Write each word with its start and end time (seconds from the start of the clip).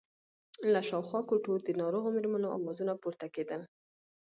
له 0.73 0.79
شاوخوا 0.89 1.19
کوټو 1.29 1.53
د 1.67 1.69
ناروغو 1.81 2.09
مېرمنو 2.15 2.47
آوازونه 2.57 2.93
پورته 3.01 3.25
کېدل. 3.35 3.61